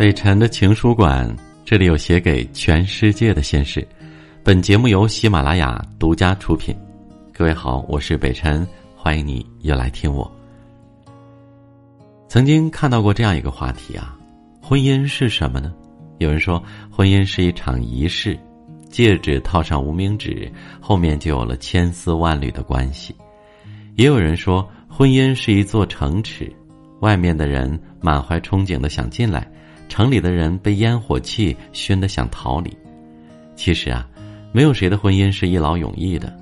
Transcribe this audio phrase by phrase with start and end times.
[0.00, 1.28] 北辰的情书馆，
[1.62, 3.86] 这里有写给全世界的心事。
[4.42, 6.74] 本节目由喜马拉雅独家出品。
[7.34, 8.66] 各位好，我是北辰，
[8.96, 10.32] 欢迎你又来听我。
[12.28, 14.16] 曾经看到过这样一个话题啊，
[14.62, 15.70] 婚姻是什么呢？
[16.16, 18.38] 有人说，婚姻是一场仪式，
[18.88, 23.14] 戒指套上无名指，后面就有了千丝万缕的关系。
[23.96, 26.50] 也有人说，婚姻是一座城池，
[27.00, 29.46] 外面的人满怀憧憬的想进来。
[29.90, 32.74] 城里的人被烟火气熏得想逃离，
[33.56, 34.08] 其实啊，
[34.52, 36.34] 没有谁的婚姻是一劳永逸的。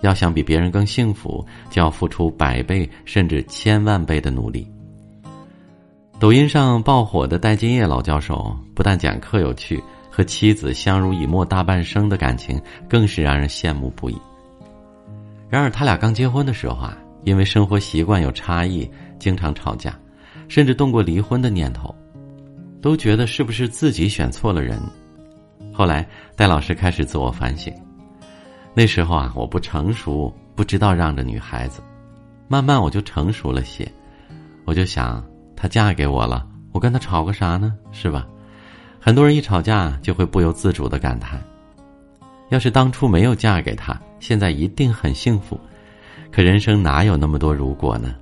[0.00, 4.66] 要想比别人更幸福，就要付出百倍甚至千万倍的努力。
[6.20, 14.16] 抖音上爆火的戴金叶老教授，不但讲课有趣，和妻子相濡以沫大半生的感情更是让人羡慕不已。
[15.50, 19.98] 然而，他俩刚结婚的时候啊，因为生活习惯有差异，经常吵架，
[20.48, 21.92] 甚至动过离婚的念头。
[22.84, 24.78] 都觉得是不是自己选错了人？
[25.72, 27.72] 后来戴老师开始自我反省。
[28.74, 31.80] 那时候啊，我不成熟，不知道让着女孩子。
[32.46, 33.90] 慢慢我就成熟了些，
[34.66, 35.24] 我就想，
[35.56, 37.72] 她嫁给我了，我跟她吵个啥呢？
[37.90, 38.26] 是吧？
[39.00, 41.42] 很多人一吵架就会不由自主的感叹：
[42.50, 45.58] 要是当初没有嫁给他，现在一定很幸福。
[46.30, 48.14] 可人生哪有那么多如果呢？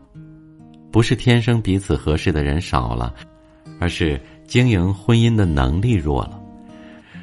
[0.93, 3.13] 不是天生彼此合适的人少了，
[3.81, 4.21] 而是。
[4.53, 6.39] 经营婚姻的能力弱了，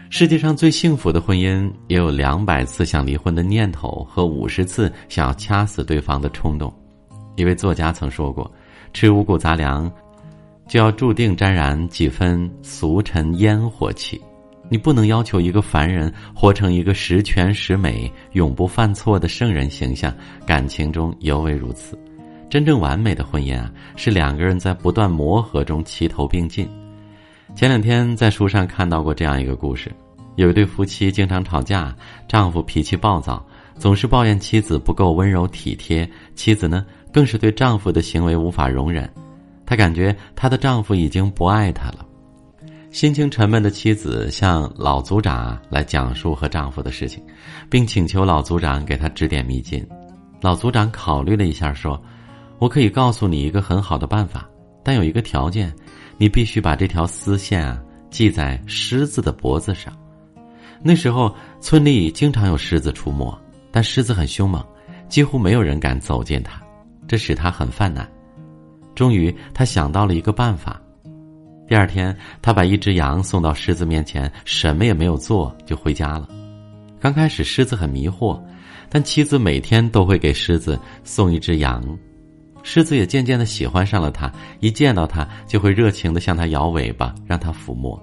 [0.09, 6.73] 世界上最幸福的婚姻也有两百次想离婚的念头和五十次想要掐死对方的冲动。
[7.35, 8.51] 一位作家曾说过
[8.95, 9.91] ：“吃五谷杂粮，
[10.67, 14.19] 就要注定沾染几分俗尘烟火气。
[14.67, 20.11] 你不能要求一个凡人活成一个十全十美、永不犯错的圣人形象。
[20.47, 21.95] 感情中尤为如此。
[22.49, 26.67] 真正完美的婚姻啊，是两个人在不断磨合中齐头并进。”
[27.55, 29.91] 前两天在书上看到过这样一个故事，
[30.35, 31.93] 有一对夫妻经常吵架，
[32.25, 33.45] 丈夫脾气暴躁，
[33.77, 39.11] 总是抱怨妻子不够温柔体贴，妻子呢更是对丈夫的行为无法容忍，
[39.65, 42.05] 她感觉她的丈夫已经不爱她了。
[42.91, 47.21] 心情沉闷的妻子向老组长来讲述和丈夫的事情，
[47.69, 49.85] 并请求老组长给她指点迷津。
[50.39, 52.01] 老组长考虑了一下，说
[52.57, 54.47] ：“我可以告诉你一个很好的办法，
[54.81, 55.73] 但有一个条件。”
[56.19, 57.81] 你必须把这条丝线啊
[58.11, 59.91] 系在狮子的脖子上。
[60.83, 63.35] 那时候村里经常有狮子出没，
[63.71, 64.63] 但狮子很凶猛，
[65.07, 66.61] 几乎没有人敢走近它，
[67.07, 68.07] 这使他很犯难。
[68.93, 70.81] 终于，他想到了一个办法。
[71.67, 76.27] 第二天，他把一只羊送到狮子面前，什么也没有做就回家了。
[76.99, 78.41] 刚开始，狮子很迷惑，
[78.89, 81.81] 但妻子每天都会给狮子送一只羊。
[82.71, 87.99] 狮子也渐渐的喜欢上了他，一见到他就会热情的向他摇尾巴，让他抚摸。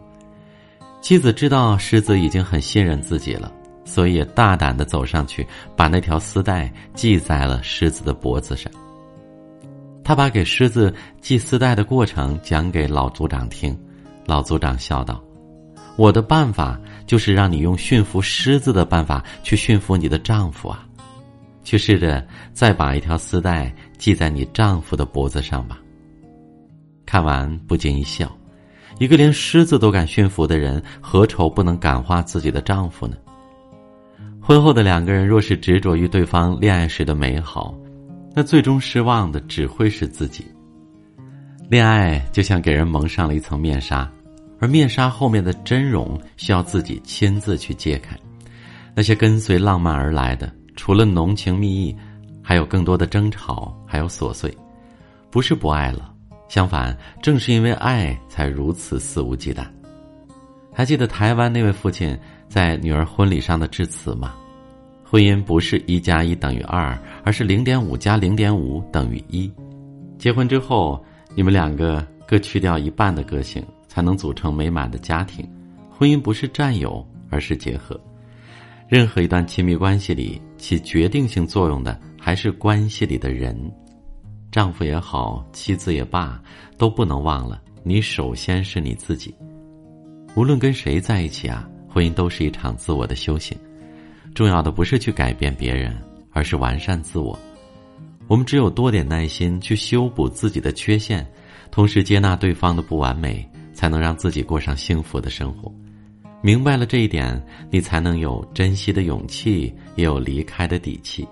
[1.01, 3.53] 妻子知道狮子已经很信任自己了，
[3.85, 8.69] 所以也大胆的走上去，把那条丝带系在了狮子的脖子上。
[10.03, 13.79] 他把给狮子系丝带的过程讲给老族长听，
[14.25, 15.23] 老族长笑道
[15.95, 16.77] ：“我的办法
[17.07, 20.83] 就是让你用驯服狮子的办法去驯服你的丈夫啊。”
[21.67, 25.79] 去试着再把一条丝带系在你丈夫的脖子上吧。
[27.05, 28.31] 看完不禁一笑，
[28.99, 33.17] 一个连狮子都敢驯服的人，何愁不能感化自己的丈夫呢？
[34.41, 37.75] 婚后的两个人若是执着于对方恋爱时的美好，
[38.35, 40.45] 那最终失望的只会是自己。
[41.69, 44.11] 恋爱就像给人蒙上了一层面纱，
[44.61, 48.17] 而面纱后面的真容需要自己亲自去揭开。
[48.95, 50.53] 那些跟随浪漫而来的。
[50.77, 51.97] 除了浓情蜜意，
[52.49, 54.57] 还有更多的争吵，还有琐碎，
[55.33, 56.15] 不是不爱了，
[56.49, 59.67] 相反，正是因为爱，才如此肆无忌惮。
[60.73, 62.17] 还记得台湾那位父亲
[62.49, 64.33] 在女儿婚礼上的致辞吗？
[65.03, 69.53] 婚姻不是一加一等于二，而是零点五加零点五等于一。
[70.17, 71.05] 结婚之后，
[71.35, 75.45] 你们两个各去掉一半的个性，才能组成美满的家庭。
[75.91, 78.01] 婚姻不是占有，而是结合。
[78.87, 83.57] 任何一段亲密关系里，起决定性作用的还是关系里的人，
[84.51, 86.43] 丈夫也好，妻子也罢，
[86.79, 89.35] 都不能忘了，你首先是你自己。
[90.35, 93.57] 无论跟谁在一起啊，婚姻都是一场自我的修行。
[94.35, 95.97] 重要的不是去改变别人，
[96.31, 97.39] 而是完善自我。
[98.29, 101.27] 我们只有多点耐心去修补自己的缺陷，
[101.71, 105.73] 同时接纳对方的不完美，才能让自己过上幸福的生活。
[106.43, 111.27] 明白了这一点，你才能有珍惜的勇气，也有离开的底气。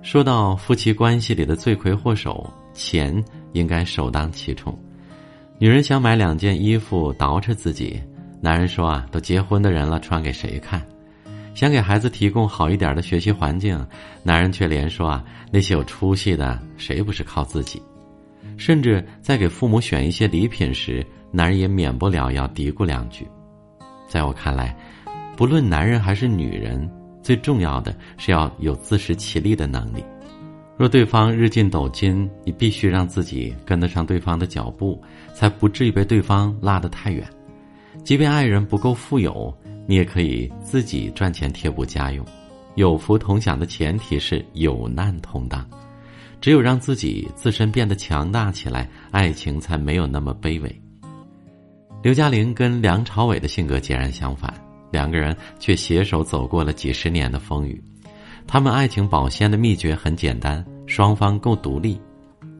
[0.00, 3.22] 说到夫妻关系里的罪魁祸首，钱
[3.52, 4.78] 应该首当其冲。
[5.58, 8.00] 女人想买两件衣服捯饬自己，
[8.40, 10.84] 男人说啊，都结婚的人了，穿给谁看？
[11.54, 13.86] 想给孩子提供好一点的学习环境，
[14.22, 17.80] 男人却连说啊，那些有出息的，谁不是靠自己？
[18.56, 23.26] 甚至在给父母选一些礼品时，男人也免不了要嘀咕两句。
[24.06, 24.76] 在我看来，
[25.36, 26.90] 不论男人还是女人，
[27.22, 30.04] 最重要的是要有自食其力的能力。
[30.76, 35.00] 若对方日进斗金，你必须让自己跟得上对方的脚步，
[35.32, 37.26] 才不至于被对方拉得太远。
[38.02, 39.54] 即便爱人不够富有。
[39.86, 42.24] 你也可以自己赚钱贴补家用，
[42.74, 45.62] 有福同享的前提是有难同当。
[46.40, 50.82] 只有让自己自身变得强大起来，爱情才没有那么卑微。
[52.04, 54.52] 刘嘉玲跟梁朝伟的性格截然相反，
[54.90, 57.82] 两个人却携手走过了几十年的风雨。
[58.46, 61.98] 他们爱情保鲜的秘诀很简单：双方够独立。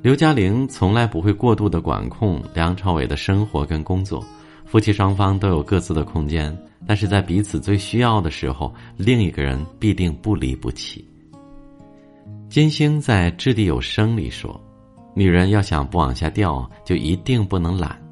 [0.01, 4.25] 刘嘉玲从来不会过度的管控梁朝伟的生活跟工作，
[4.65, 6.57] 夫妻双方都有各自的空间。
[6.87, 11.07] 但是在彼此最需要的时候，另一个人必定不离不弃。
[12.49, 14.59] 金星在《掷地有声》里说
[15.15, 18.03] ：“女人要想不往下掉，就一定不能懒。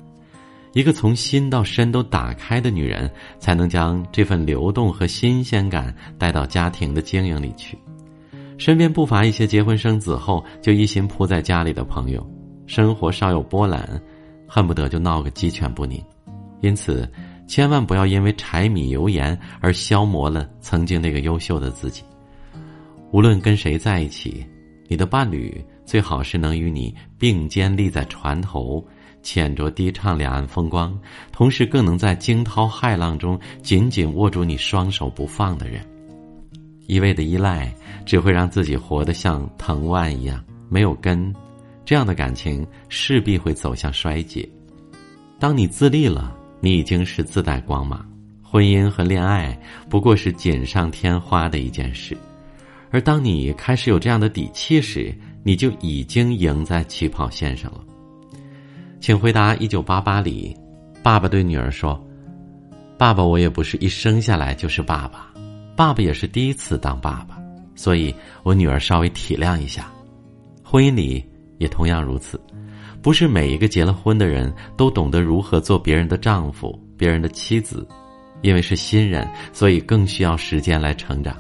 [0.73, 7.79] 一个从心到身都打开的女人，才能将这份流动和新鲜感带到家庭的经营里去。
[8.59, 12.27] 身边不乏一些结婚生子后就一心扑在家里的朋友，
[12.67, 14.01] 生活稍有波澜，
[14.47, 16.03] 恨不得就闹个鸡犬不宁。
[16.61, 17.09] 因此。”
[17.49, 22.03] 千万不要因为柴米油盐而消磨了曾经那个优秀的自己。
[23.11, 24.47] 无论跟谁在一起，
[24.89, 28.83] 你的伴侣最好是能与你并肩立在船头，
[29.23, 30.99] 浅酌低唱两岸风光，
[31.31, 35.85] 同时更能在惊涛骇浪中紧紧握住你双手不放的人。
[36.87, 37.73] 一味的依赖
[38.05, 41.35] 只会让自己活得像藤蔓一样没有根，
[41.85, 44.49] 这样的感情势必会走向衰竭。
[45.39, 46.37] 当你自立了。
[46.65, 48.09] 你已经是自带光芒，
[48.41, 49.61] 婚姻和恋爱
[49.91, 52.17] 不过是锦上添花的一件事，
[52.93, 57.81] 而当你开始有这样的底气时，你就已经赢在起跑线上了。
[59.03, 60.57] 请回答：一九八八里，
[61.03, 62.01] 爸爸对女儿说
[62.97, 65.35] ：“爸爸，我也不是一生下来就是爸爸，
[65.75, 67.37] 爸爸也是第一次当爸爸，
[67.75, 68.15] 所以
[68.45, 69.93] 我女儿稍微体谅一下。”
[70.63, 71.23] 婚姻里
[71.59, 72.41] 也同样如此。
[73.03, 77.85] 不是每一个结了婚的人都懂得如何做别人的丈夫、别人的妻子，
[78.41, 81.37] 因为是新人，所以更需要时间来成长。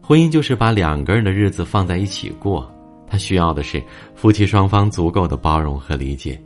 [0.00, 2.72] 婚姻就是把两个人的日子放在一起过，
[3.04, 3.82] 他需要的是
[4.14, 6.40] 夫妻双方足够的包容和理解。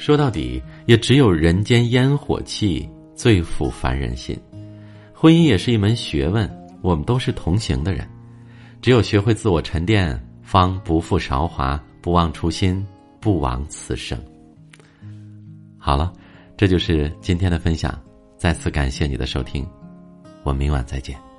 [0.00, 4.34] 说到底，也只有人间烟火气最抚凡人心。
[5.12, 6.50] 婚姻也是一门学问，
[6.80, 8.08] 我们都是同行的人，
[8.80, 12.84] 只有学会自我沉淀，方不负韶华，不忘初心。
[13.20, 14.18] 不枉此生。
[15.76, 16.10] 好了，
[16.56, 18.00] 这就是今天的分享。
[18.38, 19.68] 再次感谢你的收听，
[20.42, 21.29] 我明晚再见。